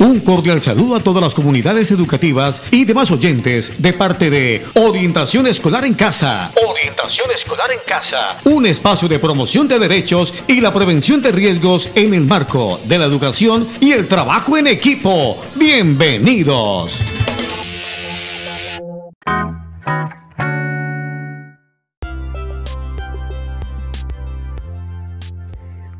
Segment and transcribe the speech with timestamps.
[0.00, 5.46] Un cordial saludo a todas las comunidades educativas y demás oyentes de parte de Orientación
[5.46, 6.50] Escolar en Casa.
[6.66, 8.38] Orientación Escolar en Casa.
[8.44, 12.96] Un espacio de promoción de derechos y la prevención de riesgos en el marco de
[12.96, 15.36] la educación y el trabajo en equipo.
[15.56, 16.98] Bienvenidos.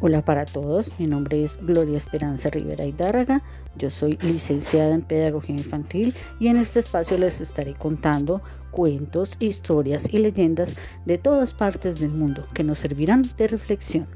[0.00, 3.42] Hola para todos, mi nombre es Gloria Esperanza Rivera Hidárraga,
[3.76, 10.08] yo soy licenciada en Pedagogía Infantil y en este espacio les estaré contando cuentos, historias
[10.08, 14.06] y leyendas de todas partes del mundo que nos servirán de reflexión.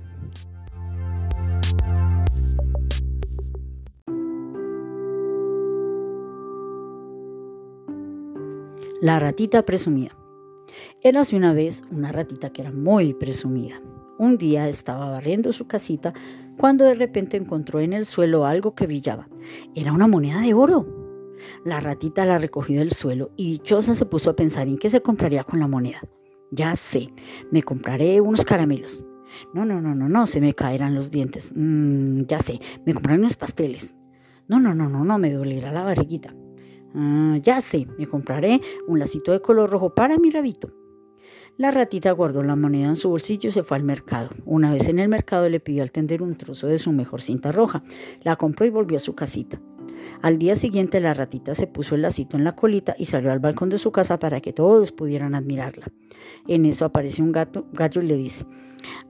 [9.01, 10.17] La ratita presumida.
[11.03, 13.83] Érase una vez una ratita que era muy presumida
[14.19, 16.12] un día estaba barriendo su casita
[16.59, 19.29] cuando de repente encontró en el suelo algo que brillaba.
[19.75, 20.87] Era una moneda de oro.
[21.64, 25.03] La ratita la recogió del suelo y dichosa se puso a pensar en qué se
[25.03, 26.01] compraría con la moneda.
[26.51, 27.12] Ya sé,
[27.51, 29.03] me compraré unos caramelos.
[29.55, 31.53] No, no, no, no, no, se me caerán los dientes.
[31.56, 33.95] Mm, ya sé, me compraré unos pasteles.
[34.48, 36.34] No, no, no, no, no, me dolerá la barriguita.
[36.95, 40.70] Ah, ya sé, me compraré un lacito de color rojo para mi rabito.
[41.58, 44.31] La ratita guardó la moneda en su bolsillo y se fue al mercado.
[44.47, 47.53] Una vez en el mercado le pidió al tender un trozo de su mejor cinta
[47.53, 47.83] roja.
[48.22, 49.61] La compró y volvió a su casita.
[50.23, 53.39] Al día siguiente la ratita se puso el lacito en la colita y salió al
[53.39, 55.92] balcón de su casa para que todos pudieran admirarla.
[56.48, 58.47] En eso aparece un gato, gallo y le dice,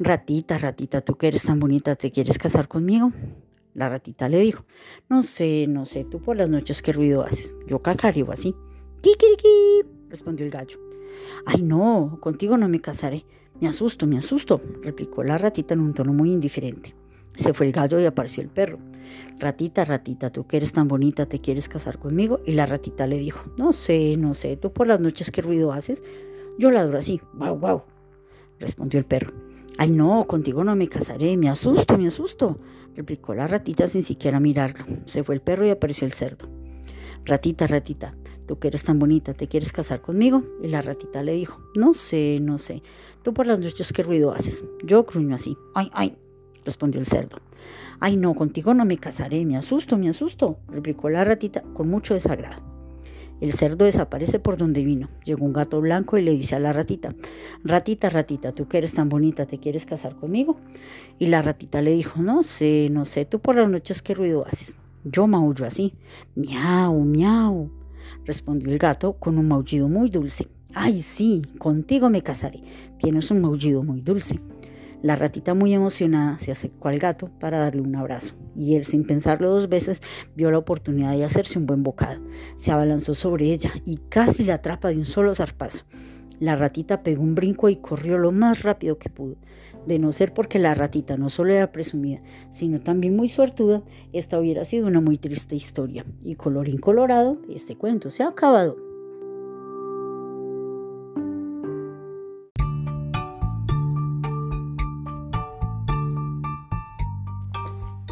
[0.00, 3.12] Ratita, ratita, tú que eres tan bonita, ¿te quieres casar conmigo?
[3.72, 4.64] La ratita le dijo,
[5.08, 7.54] No sé, no sé, tú por las noches qué ruido haces.
[7.68, 8.54] Yo cacareo así.
[9.00, 10.91] Kikiriki, respondió el gallo.
[11.46, 13.24] Ay, no, contigo no me casaré.
[13.60, 16.94] Me asusto, me asusto, replicó la ratita en un tono muy indiferente.
[17.34, 18.78] Se fue el gallo y apareció el perro.
[19.38, 22.40] Ratita, ratita, tú que eres tan bonita, ¿te quieres casar conmigo?
[22.46, 25.72] Y la ratita le dijo, no sé, no sé, tú por las noches qué ruido
[25.72, 26.02] haces.
[26.58, 27.84] Yo ladro así, guau, guau,
[28.58, 29.32] respondió el perro.
[29.78, 32.58] Ay, no, contigo no me casaré, me asusto, me asusto,
[32.94, 34.84] replicó la ratita sin siquiera mirarlo.
[35.06, 36.48] Se fue el perro y apareció el cerdo.
[37.24, 38.14] Ratita, ratita,
[38.46, 40.44] tú que eres tan bonita, ¿te quieres casar conmigo?
[40.62, 42.82] Y la ratita le dijo, no sé, no sé,
[43.22, 44.64] tú por las noches qué ruido haces.
[44.84, 46.16] Yo gruño así, ay, ay,
[46.64, 47.38] respondió el cerdo.
[48.00, 52.14] Ay, no, contigo no me casaré, me asusto, me asusto, replicó la ratita con mucho
[52.14, 52.62] desagrado.
[53.40, 55.08] El cerdo desaparece por donde vino.
[55.24, 57.12] Llegó un gato blanco y le dice a la ratita,
[57.64, 60.58] ratita, ratita, tú que eres tan bonita, ¿te quieres casar conmigo?
[61.18, 64.46] Y la ratita le dijo, no sé, no sé, tú por las noches qué ruido
[64.46, 64.76] haces.
[65.04, 65.94] Yo maullo así,
[66.36, 67.81] miau, miau
[68.24, 70.48] respondió el gato con un maullido muy dulce.
[70.74, 72.62] Ay, sí, contigo me casaré.
[72.98, 74.40] Tienes un maullido muy dulce.
[75.02, 79.04] La ratita muy emocionada se acercó al gato para darle un abrazo, y él, sin
[79.04, 80.00] pensarlo dos veces,
[80.36, 82.22] vio la oportunidad de hacerse un buen bocado.
[82.54, 85.84] Se abalanzó sobre ella y casi la atrapa de un solo zarpazo.
[86.42, 89.36] La ratita pegó un brinco y corrió lo más rápido que pudo.
[89.86, 92.20] De no ser porque la ratita no solo era presumida,
[92.50, 96.04] sino también muy suertuda, esta hubiera sido una muy triste historia.
[96.24, 98.76] Y colorín colorado, este cuento se ha acabado.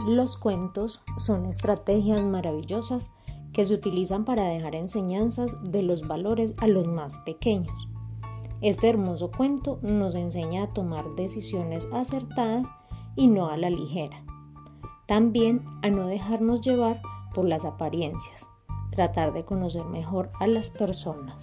[0.06, 3.10] Los cuentos son estrategias maravillosas
[3.52, 7.90] que se utilizan para dejar enseñanzas de los valores a los más pequeños.
[8.62, 12.66] Este hermoso cuento nos enseña a tomar decisiones acertadas
[13.16, 14.22] y no a la ligera.
[15.06, 17.00] También a no dejarnos llevar
[17.34, 18.46] por las apariencias,
[18.90, 21.42] tratar de conocer mejor a las personas.